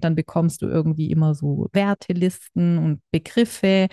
[0.00, 3.88] Dann bekommst du irgendwie immer so Wertelisten und Begriffe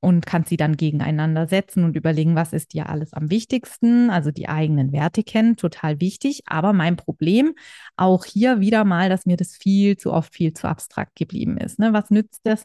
[0.00, 4.10] und kannst sie dann gegeneinander setzen und überlegen, was ist dir alles am wichtigsten.
[4.10, 6.42] Also die eigenen Werte kennen, total wichtig.
[6.46, 7.54] Aber mein Problem
[7.96, 11.78] auch hier wieder mal, dass mir das viel zu oft viel zu abstrakt geblieben ist.
[11.78, 11.92] Ne?
[11.92, 12.62] Was nützt das,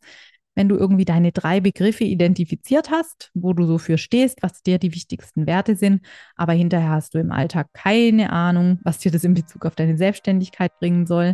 [0.55, 4.77] wenn du irgendwie deine drei Begriffe identifiziert hast, wo du so für stehst, was dir
[4.77, 6.05] die wichtigsten Werte sind,
[6.36, 9.97] aber hinterher hast du im Alltag keine Ahnung, was dir das in Bezug auf deine
[9.97, 11.34] Selbstständigkeit bringen soll.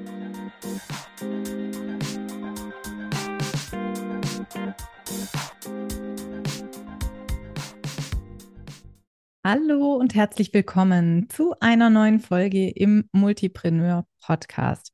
[9.53, 14.93] Hallo und herzlich willkommen zu einer neuen Folge im Multipreneur Podcast.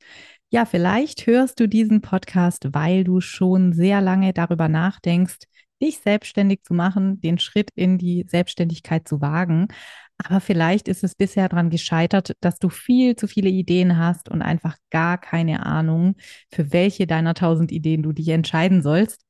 [0.49, 5.41] Ja, vielleicht hörst du diesen Podcast, weil du schon sehr lange darüber nachdenkst,
[5.79, 9.67] dich selbstständig zu machen, den Schritt in die Selbstständigkeit zu wagen.
[10.17, 14.41] Aber vielleicht ist es bisher daran gescheitert, dass du viel zu viele Ideen hast und
[14.41, 16.15] einfach gar keine Ahnung,
[16.51, 19.21] für welche deiner tausend Ideen du dich entscheiden sollst.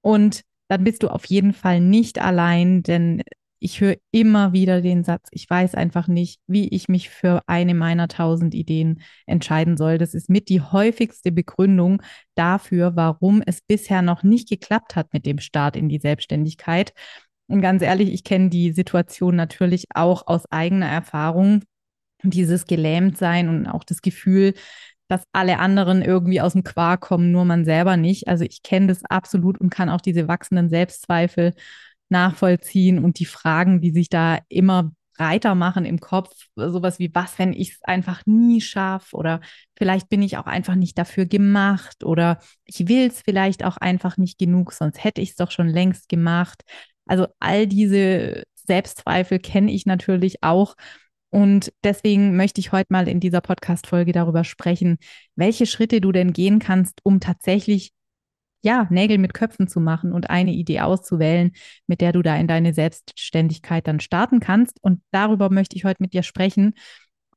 [0.00, 3.22] Und dann bist du auf jeden Fall nicht allein, denn
[3.62, 7.74] ich höre immer wieder den Satz, ich weiß einfach nicht, wie ich mich für eine
[7.74, 9.98] meiner tausend Ideen entscheiden soll.
[9.98, 12.02] Das ist mit die häufigste Begründung
[12.34, 16.92] dafür, warum es bisher noch nicht geklappt hat mit dem Start in die Selbstständigkeit.
[17.46, 21.62] Und ganz ehrlich, ich kenne die Situation natürlich auch aus eigener Erfahrung.
[22.24, 24.54] Dieses Gelähmtsein und auch das Gefühl,
[25.08, 28.28] dass alle anderen irgendwie aus dem Quark kommen, nur man selber nicht.
[28.28, 31.52] Also ich kenne das absolut und kann auch diese wachsenden Selbstzweifel
[32.12, 37.38] nachvollziehen und die Fragen, die sich da immer breiter machen im Kopf, sowas wie, was,
[37.38, 39.40] wenn ich es einfach nie schaffe oder
[39.76, 44.16] vielleicht bin ich auch einfach nicht dafür gemacht oder ich will es vielleicht auch einfach
[44.16, 46.62] nicht genug, sonst hätte ich es doch schon längst gemacht.
[47.06, 50.74] Also all diese Selbstzweifel kenne ich natürlich auch.
[51.30, 54.98] Und deswegen möchte ich heute mal in dieser Podcast-Folge darüber sprechen,
[55.34, 57.92] welche Schritte du denn gehen kannst, um tatsächlich
[58.62, 61.52] ja, Nägel mit Köpfen zu machen und eine Idee auszuwählen,
[61.86, 64.78] mit der du da in deine Selbstständigkeit dann starten kannst.
[64.82, 66.74] Und darüber möchte ich heute mit dir sprechen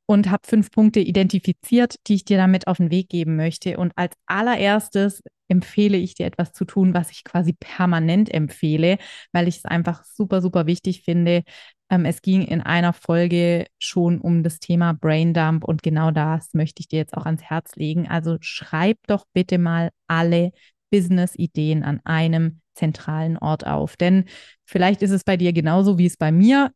[0.06, 3.76] und habe fünf Punkte identifiziert, die ich dir damit auf den Weg geben möchte.
[3.76, 8.98] Und als allererstes empfehle ich dir etwas zu tun, was ich quasi permanent empfehle,
[9.32, 11.42] weil ich es einfach super, super wichtig finde.
[11.90, 16.80] Ähm, es ging in einer Folge schon um das Thema Braindump und genau das möchte
[16.80, 18.08] ich dir jetzt auch ans Herz legen.
[18.08, 20.52] Also schreib doch bitte mal alle
[20.90, 23.96] Business-Ideen an einem zentralen Ort auf.
[23.96, 24.26] Denn
[24.64, 26.72] vielleicht ist es bei dir genauso, wie es bei mir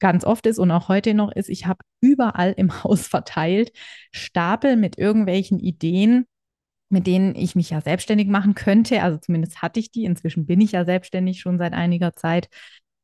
[0.00, 1.48] ganz oft ist und auch heute noch ist.
[1.48, 3.72] Ich habe überall im Haus verteilt
[4.12, 6.26] Stapel mit irgendwelchen Ideen,
[6.90, 9.02] mit denen ich mich ja selbstständig machen könnte.
[9.02, 10.04] Also zumindest hatte ich die.
[10.04, 12.48] Inzwischen bin ich ja selbstständig schon seit einiger Zeit.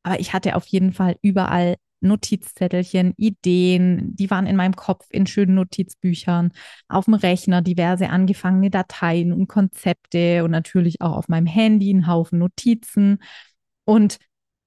[0.03, 5.27] Aber ich hatte auf jeden Fall überall Notizzettelchen, Ideen, die waren in meinem Kopf in
[5.27, 6.51] schönen Notizbüchern,
[6.87, 12.07] auf dem Rechner diverse angefangene Dateien und Konzepte und natürlich auch auf meinem Handy einen
[12.07, 13.19] Haufen Notizen.
[13.85, 14.17] Und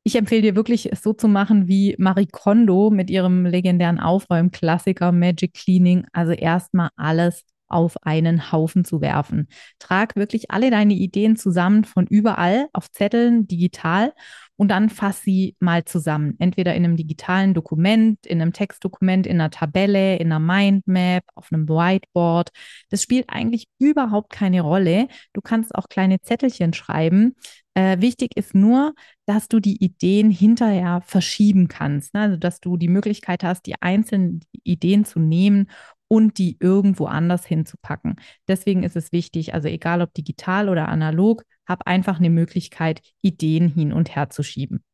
[0.04, 5.12] ich empfehle dir wirklich, es so zu machen wie Marie Kondo mit ihrem legendären Aufräumklassiker
[5.12, 6.06] Magic Cleaning.
[6.12, 9.48] Also erstmal alles auf einen Haufen zu werfen.
[9.78, 14.12] Trag wirklich alle deine Ideen zusammen von überall auf Zetteln, digital
[14.56, 16.36] und dann fass sie mal zusammen.
[16.38, 21.48] Entweder in einem digitalen Dokument, in einem Textdokument, in einer Tabelle, in einer Mindmap, auf
[21.52, 22.50] einem Whiteboard.
[22.90, 25.08] Das spielt eigentlich überhaupt keine Rolle.
[25.32, 27.34] Du kannst auch kleine Zettelchen schreiben.
[27.74, 28.94] Äh, wichtig ist nur,
[29.26, 32.12] dass du die Ideen hinterher verschieben kannst.
[32.14, 32.20] Ne?
[32.20, 35.70] Also, dass du die Möglichkeit hast, die einzelnen Ideen zu nehmen
[36.12, 38.16] und die irgendwo anders hinzupacken.
[38.46, 43.66] Deswegen ist es wichtig, also egal ob digital oder analog, hab einfach eine Möglichkeit, Ideen
[43.66, 44.84] hin und her zu schieben.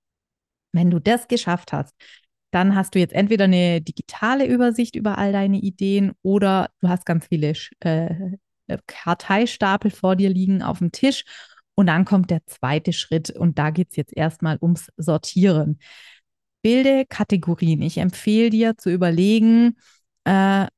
[0.70, 1.92] Wenn du das geschafft hast,
[2.52, 7.04] dann hast du jetzt entweder eine digitale Übersicht über all deine Ideen oder du hast
[7.04, 8.36] ganz viele äh,
[8.68, 11.24] äh, Karteistapel vor dir liegen auf dem Tisch.
[11.74, 15.80] Und dann kommt der zweite Schritt und da geht es jetzt erstmal ums Sortieren.
[16.62, 17.82] Bilde Kategorien.
[17.82, 19.76] Ich empfehle dir zu überlegen,
[20.22, 20.68] äh,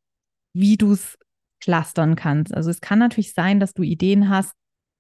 [0.53, 1.19] wie du es
[1.61, 2.55] clustern kannst.
[2.55, 4.55] Also es kann natürlich sein, dass du Ideen hast,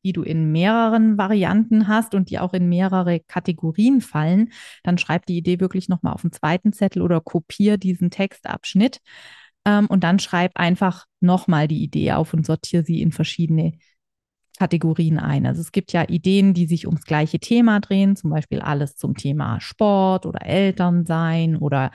[0.04, 4.50] die du in mehreren Varianten hast und die auch in mehrere Kategorien fallen,
[4.82, 9.00] dann schreib die Idee wirklich nochmal auf den zweiten Zettel oder kopier diesen Textabschnitt
[9.66, 13.72] ähm, und dann schreib einfach nochmal die Idee auf und sortiere sie in verschiedene
[14.58, 15.46] Kategorien ein.
[15.46, 19.16] Also es gibt ja Ideen, die sich ums gleiche Thema drehen, zum Beispiel alles zum
[19.16, 21.90] Thema Sport oder Elternsein oder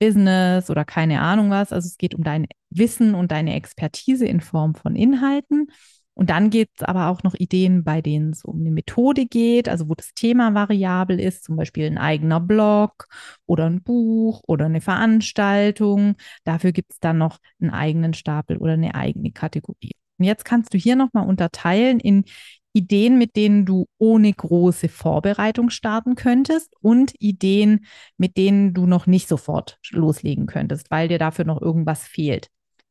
[0.00, 1.72] Business oder keine Ahnung was.
[1.72, 5.68] Also es geht um dein Wissen und deine Expertise in Form von Inhalten.
[6.14, 9.68] Und dann gibt es aber auch noch Ideen, bei denen es um eine Methode geht,
[9.68, 13.06] also wo das Thema variabel ist, zum Beispiel ein eigener Blog
[13.46, 16.16] oder ein Buch oder eine Veranstaltung.
[16.44, 19.92] Dafür gibt es dann noch einen eigenen Stapel oder eine eigene Kategorie.
[20.20, 22.24] Und jetzt kannst du hier nochmal unterteilen in
[22.72, 27.86] Ideen, mit denen du ohne große Vorbereitung starten könntest und Ideen,
[28.16, 32.48] mit denen du noch nicht sofort loslegen könntest, weil dir dafür noch irgendwas fehlt.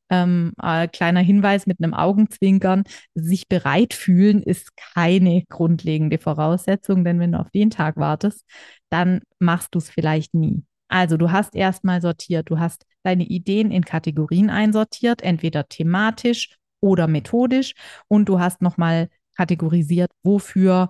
[0.09, 2.83] Ähm, äh, kleiner Hinweis mit einem Augenzwinkern,
[3.13, 8.43] sich bereit fühlen ist keine grundlegende Voraussetzung, denn wenn du auf den Tag wartest,
[8.89, 10.63] dann machst du es vielleicht nie.
[10.87, 17.07] Also du hast erstmal sortiert, du hast deine Ideen in Kategorien einsortiert, entweder thematisch oder
[17.07, 17.73] methodisch
[18.07, 20.89] und du hast nochmal kategorisiert, wofür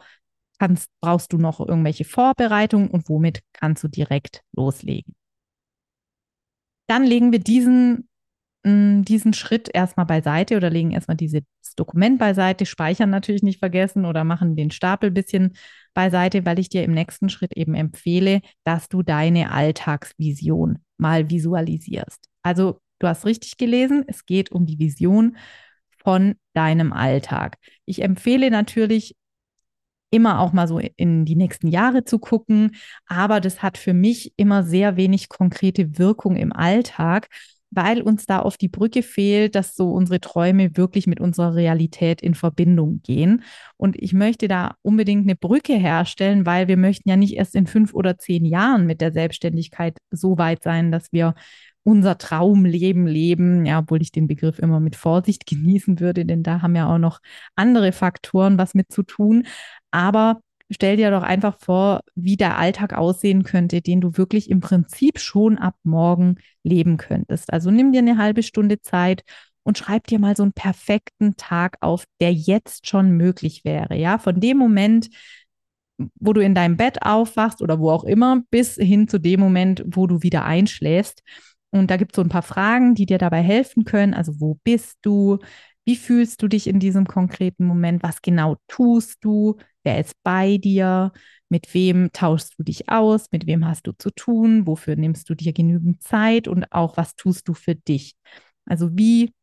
[0.59, 5.15] kannst, brauchst du noch irgendwelche Vorbereitungen und womit kannst du direkt loslegen.
[6.87, 8.09] Dann legen wir diesen,
[8.63, 11.43] mm, diesen Schritt erstmal beiseite oder legen erstmal dieses
[11.75, 15.53] Dokument beiseite, speichern natürlich nicht vergessen oder machen den Stapel ein bisschen
[15.93, 22.27] beiseite, weil ich dir im nächsten Schritt eben empfehle, dass du deine Alltagsvision mal visualisierst.
[22.43, 25.37] Also du hast richtig gelesen, es geht um die Vision
[26.03, 27.57] von deinem Alltag.
[27.85, 29.15] Ich empfehle natürlich
[30.11, 32.75] immer auch mal so in die nächsten Jahre zu gucken,
[33.05, 37.27] aber das hat für mich immer sehr wenig konkrete Wirkung im Alltag,
[37.71, 42.21] weil uns da oft die Brücke fehlt, dass so unsere Träume wirklich mit unserer Realität
[42.21, 43.43] in Verbindung gehen.
[43.77, 47.67] Und ich möchte da unbedingt eine Brücke herstellen, weil wir möchten ja nicht erst in
[47.67, 51.35] fünf oder zehn Jahren mit der Selbstständigkeit so weit sein, dass wir
[51.89, 56.61] unser Traumleben leben, ja, obwohl ich den Begriff immer mit Vorsicht genießen würde, denn da
[56.61, 57.19] haben ja auch noch
[57.55, 59.47] andere Faktoren was mit zu tun.
[59.91, 64.59] Aber stell dir doch einfach vor, wie der Alltag aussehen könnte, den du wirklich im
[64.59, 67.51] Prinzip schon ab morgen leben könntest.
[67.51, 69.23] Also nimm dir eine halbe Stunde Zeit
[69.63, 73.95] und schreib dir mal so einen perfekten Tag auf, der jetzt schon möglich wäre.
[73.95, 75.09] Ja, von dem Moment,
[76.15, 79.83] wo du in deinem Bett aufwachst oder wo auch immer, bis hin zu dem Moment,
[79.85, 81.23] wo du wieder einschläfst.
[81.71, 84.13] Und da gibt es so ein paar Fragen, die dir dabei helfen können.
[84.13, 85.39] Also wo bist du?
[85.85, 88.03] Wie fühlst du dich in diesem konkreten Moment?
[88.03, 89.57] Was genau tust du?
[89.83, 91.11] Wer ist bei dir?
[91.49, 93.27] Mit wem tauschst du dich aus?
[93.31, 94.67] Mit wem hast du zu tun?
[94.67, 96.47] Wofür nimmst du dir genügend Zeit?
[96.47, 98.15] Und auch, was tust du für dich?
[98.65, 99.33] Also wie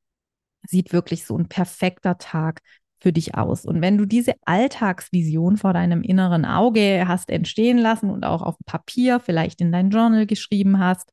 [0.67, 2.61] sieht wirklich so ein perfekter Tag
[3.01, 3.65] für dich aus?
[3.65, 8.57] Und wenn du diese Alltagsvision vor deinem inneren Auge hast entstehen lassen und auch auf
[8.67, 11.13] Papier, vielleicht in dein Journal geschrieben hast,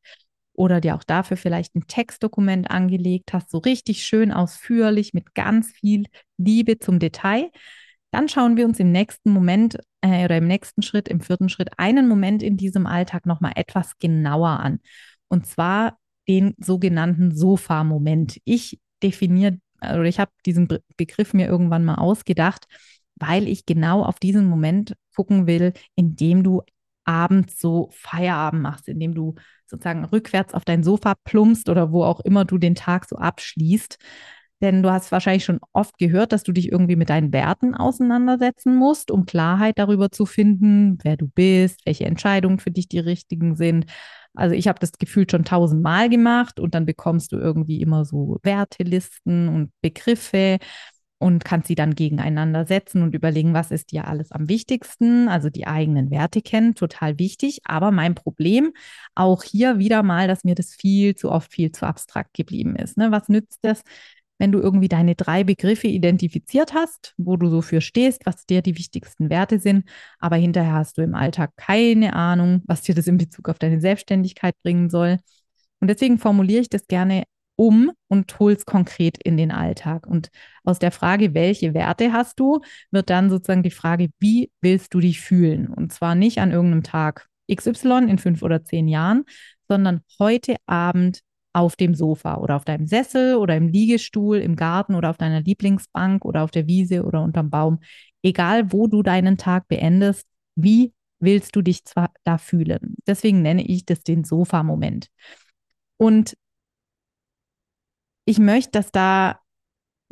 [0.54, 5.72] oder dir auch dafür vielleicht ein Textdokument angelegt hast, so richtig schön ausführlich mit ganz
[5.72, 6.06] viel
[6.38, 7.50] Liebe zum Detail,
[8.12, 11.72] dann schauen wir uns im nächsten Moment äh, oder im nächsten Schritt, im vierten Schritt,
[11.78, 14.80] einen Moment in diesem Alltag nochmal etwas genauer an.
[15.30, 15.98] Und zwar
[16.28, 18.40] den sogenannten Sofa-Moment.
[18.46, 22.66] Ich definiere, oder ich habe diesen Be Begriff mir irgendwann mal ausgedacht,
[23.16, 26.62] weil ich genau auf diesen Moment gucken will, in dem du
[27.06, 29.36] abends so Feierabend machst, indem du
[29.66, 33.98] sozusagen rückwärts auf dein Sofa plumpst oder wo auch immer du den Tag so abschließt.
[34.62, 38.78] Denn du hast wahrscheinlich schon oft gehört, dass du dich irgendwie mit deinen Werten auseinandersetzen
[38.78, 43.58] musst, um Klarheit darüber zu finden, wer du bist, welche Entscheidungen für dich die richtigen
[43.58, 43.88] sind.
[44.36, 48.40] Also ich habe das Gefühl schon tausendmal gemacht und dann bekommst du irgendwie immer so
[48.44, 50.60] Wertelisten und Begriffe
[51.20, 55.30] und kannst sie dann gegeneinander setzen und überlegen, was ist dir alles am wichtigsten.
[55.30, 57.60] Also die eigenen Werte kennen, total wichtig.
[57.64, 58.74] Aber mein Problem
[59.16, 62.98] auch hier wieder mal, dass mir das viel zu oft viel zu abstrakt geblieben ist.
[62.98, 63.12] Ne?
[63.12, 63.84] Was nützt das,
[64.38, 68.62] wenn du irgendwie deine drei Begriffe identifiziert hast, wo du so für stehst, was dir
[68.62, 69.86] die wichtigsten Werte sind,
[70.20, 73.80] aber hinterher hast du im Alltag keine Ahnung, was dir das in Bezug auf deine
[73.80, 75.20] Selbstständigkeit bringen soll.
[75.80, 77.24] Und deswegen formuliere ich das gerne
[77.64, 80.06] um und holst konkret in den Alltag.
[80.06, 80.30] Und
[80.66, 82.60] aus der Frage, welche Werte hast du,
[82.92, 85.68] wird dann sozusagen die Frage, wie willst du dich fühlen?
[85.68, 89.24] Und zwar nicht an irgendeinem Tag XY in fünf oder zehn Jahren,
[89.70, 91.22] sondern heute Abend
[91.54, 95.40] auf dem Sofa oder auf deinem Sessel oder im Liegestuhl, im Garten oder auf deiner
[95.40, 97.80] Lieblingsbank oder auf der Wiese oder unterm Baum.
[98.24, 102.96] Egal, wo du deinen Tag beendest, wie willst du dich zwar da fühlen?
[103.08, 105.08] Deswegen nenne ich das den Sofa-Moment.
[105.96, 106.36] Und
[108.26, 109.40] ich möchte, dass da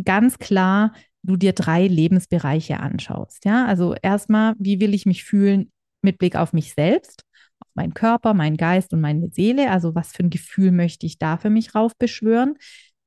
[0.03, 3.45] ganz klar du dir drei Lebensbereiche anschaust.
[3.45, 7.23] Ja, also erstmal, wie will ich mich fühlen mit Blick auf mich selbst,
[7.59, 9.69] auf meinen Körper, meinen Geist und meine Seele?
[9.69, 12.55] Also was für ein Gefühl möchte ich da für mich raufbeschwören?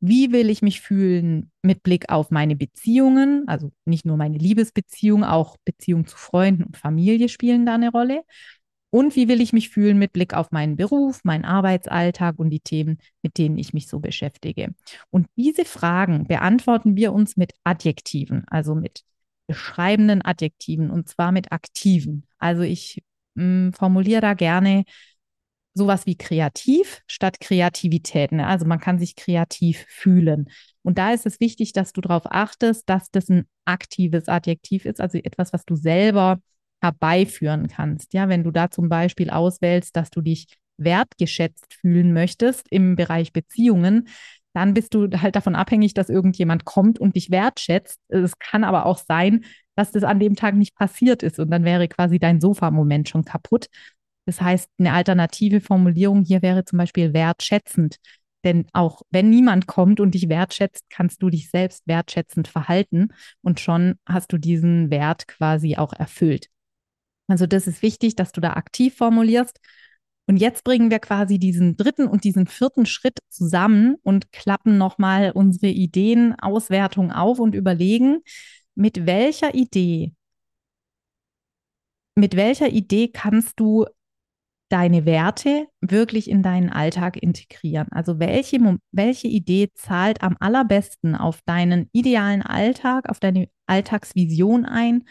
[0.00, 3.48] Wie will ich mich fühlen mit Blick auf meine Beziehungen?
[3.48, 8.22] Also nicht nur meine Liebesbeziehung, auch Beziehungen zu Freunden und Familie spielen da eine Rolle.
[8.94, 12.60] Und wie will ich mich fühlen mit Blick auf meinen Beruf, meinen Arbeitsalltag und die
[12.60, 14.72] Themen, mit denen ich mich so beschäftige?
[15.10, 19.02] Und diese Fragen beantworten wir uns mit Adjektiven, also mit
[19.48, 22.28] beschreibenden Adjektiven und zwar mit aktiven.
[22.38, 23.02] Also ich
[23.34, 24.84] mh, hm, formuliere da gerne
[25.74, 28.30] sowas wie kreativ statt Kreativität.
[28.30, 28.46] Ne?
[28.46, 30.48] Also man kann sich kreativ fühlen.
[30.82, 35.00] Und da ist es wichtig, dass du darauf achtest, dass das ein aktives Adjektiv ist,
[35.00, 36.38] also etwas, was du selber
[36.84, 38.12] herbeiführen kannst.
[38.12, 43.32] Ja, wenn du da zum Beispiel auswählst, dass du dich wertgeschätzt fühlen möchtest im Bereich
[43.32, 44.08] Beziehungen,
[44.52, 47.98] dann bist du halt davon abhängig, dass irgendjemand kommt und dich wertschätzt.
[48.08, 49.44] Es kann aber auch sein,
[49.76, 53.24] dass das an dem Tag nicht passiert ist und dann wäre quasi dein Sofa-Moment schon
[53.24, 53.66] kaputt.
[54.26, 57.96] Das heißt, eine alternative Formulierung hier wäre zum Beispiel wertschätzend.
[58.44, 63.08] Denn auch wenn niemand kommt und dich wertschätzt, kannst du dich selbst wertschätzend verhalten
[63.42, 66.48] und schon hast du diesen Wert quasi auch erfüllt.
[67.26, 69.58] Also das ist wichtig, dass du da aktiv formulierst.
[70.26, 75.32] Und jetzt bringen wir quasi diesen dritten und diesen vierten Schritt zusammen und klappen nochmal
[75.34, 78.20] unsere Ideenauswertung auf und überlegen,
[78.74, 80.12] mit welcher Idee,
[82.14, 83.86] mit welcher Idee kannst du
[84.70, 87.88] deine Werte wirklich in deinen Alltag integrieren?
[87.90, 95.04] Also welche, welche Idee zahlt am allerbesten auf deinen idealen Alltag, auf deine Alltagsvision ein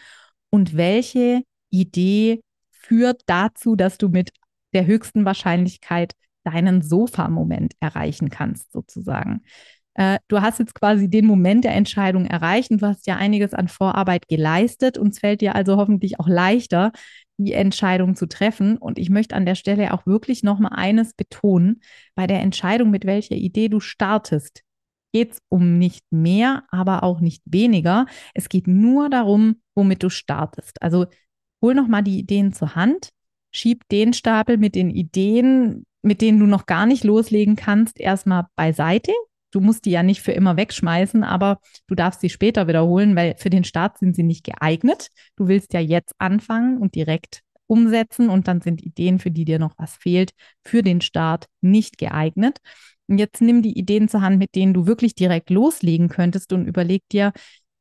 [0.49, 1.43] und welche
[1.73, 4.31] Idee führt dazu, dass du mit
[4.73, 6.13] der höchsten Wahrscheinlichkeit
[6.43, 9.41] deinen Sofa-Moment erreichen kannst, sozusagen.
[9.95, 13.53] Äh, du hast jetzt quasi den Moment der Entscheidung erreicht und du hast ja einiges
[13.53, 16.91] an Vorarbeit geleistet und es fällt dir also hoffentlich auch leichter,
[17.37, 18.77] die Entscheidung zu treffen.
[18.77, 21.81] Und ich möchte an der Stelle auch wirklich nochmal eines betonen.
[22.15, 24.63] Bei der Entscheidung, mit welcher Idee du startest,
[25.13, 28.07] geht es um nicht mehr, aber auch nicht weniger.
[28.33, 30.81] Es geht nur darum, womit du startest.
[30.81, 31.05] Also
[31.63, 33.09] hol nochmal die Ideen zur Hand,
[33.49, 38.45] schieb den Stapel mit den Ideen, mit denen du noch gar nicht loslegen kannst, erstmal
[38.55, 39.13] beiseite.
[39.51, 43.35] Du musst die ja nicht für immer wegschmeißen, aber du darfst sie später wiederholen, weil
[43.37, 45.09] für den Start sind sie nicht geeignet.
[45.37, 49.59] Du willst ja jetzt anfangen und direkt umsetzen und dann sind Ideen, für die dir
[49.59, 50.31] noch was fehlt,
[50.65, 52.57] für den Start nicht geeignet.
[53.07, 56.65] Und jetzt nimm die Ideen zur Hand, mit denen du wirklich direkt loslegen könntest und
[56.65, 57.31] überleg dir,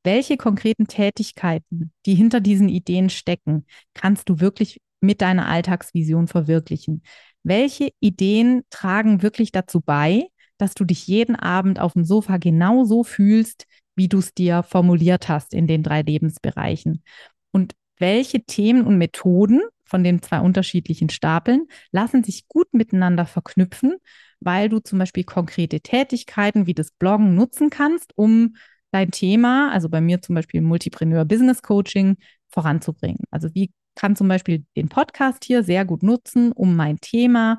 [0.05, 7.03] welche konkreten Tätigkeiten, die hinter diesen Ideen stecken, kannst du wirklich mit deiner Alltagsvision verwirklichen?
[7.43, 10.29] Welche Ideen tragen wirklich dazu bei,
[10.59, 13.67] dass du dich jeden Abend auf dem Sofa genauso fühlst,
[13.97, 17.03] wie du es dir formuliert hast in den drei Lebensbereichen?
[17.51, 23.97] Und welche Themen und Methoden von den zwei unterschiedlichen Stapeln lassen sich gut miteinander verknüpfen,
[24.41, 28.55] weil du zum Beispiel konkrete Tätigkeiten wie das Bloggen nutzen kannst, um
[28.93, 32.17] dein Thema, also bei mir zum Beispiel Multipreneur Business Coaching,
[32.49, 33.25] voranzubringen.
[33.31, 37.59] Also wie kann zum Beispiel den Podcast hier sehr gut nutzen, um mein Thema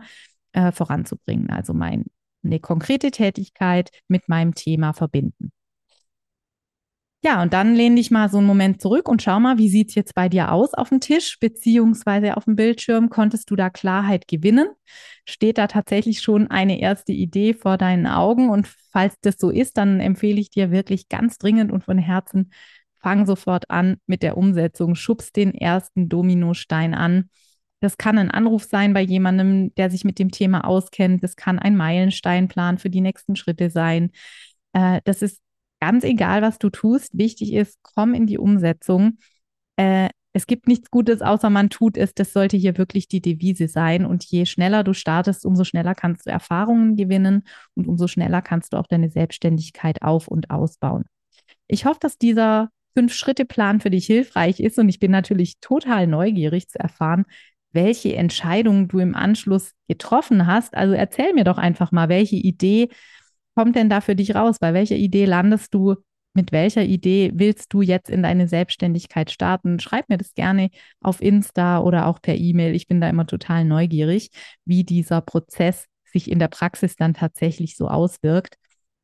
[0.53, 2.05] äh, voranzubringen, also meine
[2.61, 5.51] konkrete Tätigkeit mit meinem Thema verbinden.
[7.25, 9.89] Ja, und dann lehn dich mal so einen Moment zurück und schau mal, wie sieht
[9.89, 13.09] es jetzt bei dir aus auf dem Tisch beziehungsweise auf dem Bildschirm?
[13.09, 14.67] Konntest du da Klarheit gewinnen?
[15.25, 18.49] Steht da tatsächlich schon eine erste Idee vor deinen Augen?
[18.49, 22.51] Und falls das so ist, dann empfehle ich dir wirklich ganz dringend und von Herzen,
[22.99, 24.95] fang sofort an mit der Umsetzung.
[24.95, 27.29] Schubst den ersten Dominostein an.
[27.79, 31.23] Das kann ein Anruf sein bei jemandem, der sich mit dem Thema auskennt.
[31.23, 34.11] Das kann ein Meilensteinplan für die nächsten Schritte sein.
[34.73, 35.39] Äh, das ist
[35.83, 39.17] ganz egal, was du tust, wichtig ist, komm in die Umsetzung.
[39.75, 42.13] Äh, es gibt nichts Gutes, außer man tut es.
[42.13, 44.05] Das sollte hier wirklich die Devise sein.
[44.05, 47.43] Und je schneller du startest, umso schneller kannst du Erfahrungen gewinnen
[47.75, 51.03] und umso schneller kannst du auch deine Selbstständigkeit auf- und ausbauen.
[51.67, 54.79] Ich hoffe, dass dieser Fünf-Schritte-Plan für dich hilfreich ist.
[54.79, 57.25] Und ich bin natürlich total neugierig zu erfahren,
[57.73, 60.75] welche Entscheidungen du im Anschluss getroffen hast.
[60.75, 62.87] Also erzähl mir doch einfach mal, welche Idee
[63.55, 64.59] kommt denn da für dich raus?
[64.59, 65.95] Bei welcher Idee landest du?
[66.33, 69.79] Mit welcher Idee willst du jetzt in deine Selbstständigkeit starten?
[69.79, 70.69] Schreib mir das gerne
[70.99, 72.73] auf Insta oder auch per E-Mail.
[72.73, 74.31] Ich bin da immer total neugierig,
[74.65, 78.55] wie dieser Prozess sich in der Praxis dann tatsächlich so auswirkt.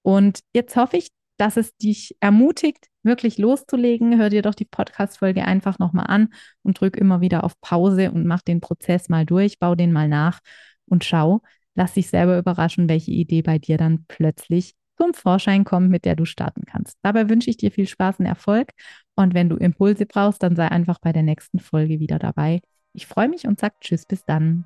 [0.01, 4.17] Und jetzt hoffe ich, dass es dich ermutigt, wirklich loszulegen.
[4.17, 8.25] Hör dir doch die Podcast-Folge einfach nochmal an und drück immer wieder auf Pause und
[8.25, 10.39] mach den Prozess mal durch, bau den mal nach
[10.85, 11.41] und schau,
[11.79, 16.17] lass dich selber überraschen, welche Idee bei dir dann plötzlich zum Vorschein kommt, mit der
[16.17, 16.97] du starten kannst.
[17.03, 18.71] Dabei wünsche ich dir viel Spaß und Erfolg.
[19.15, 22.59] Und wenn du Impulse brauchst, dann sei einfach bei der nächsten Folge wieder dabei.
[22.91, 24.65] Ich freue mich und sage Tschüss, bis dann.